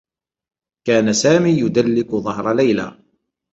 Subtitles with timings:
[0.87, 2.97] كان سامي يدلّك ظهر ليلى.